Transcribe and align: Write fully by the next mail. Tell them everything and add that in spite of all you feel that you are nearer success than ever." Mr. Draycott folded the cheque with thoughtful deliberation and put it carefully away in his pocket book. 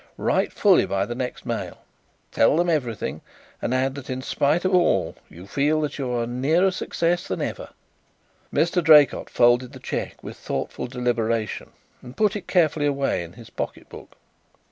Write 0.17 0.51
fully 0.51 0.87
by 0.87 1.05
the 1.05 1.13
next 1.13 1.45
mail. 1.45 1.77
Tell 2.31 2.57
them 2.57 2.71
everything 2.71 3.21
and 3.61 3.71
add 3.71 3.93
that 3.93 4.09
in 4.09 4.23
spite 4.23 4.65
of 4.65 4.73
all 4.73 5.13
you 5.29 5.45
feel 5.45 5.79
that 5.81 5.99
you 5.99 6.11
are 6.11 6.25
nearer 6.25 6.71
success 6.71 7.27
than 7.27 7.39
ever." 7.39 7.69
Mr. 8.51 8.83
Draycott 8.83 9.29
folded 9.29 9.73
the 9.73 9.79
cheque 9.79 10.23
with 10.23 10.37
thoughtful 10.37 10.87
deliberation 10.87 11.69
and 12.01 12.17
put 12.17 12.35
it 12.35 12.47
carefully 12.47 12.87
away 12.87 13.21
in 13.23 13.33
his 13.33 13.51
pocket 13.51 13.89
book. 13.89 14.13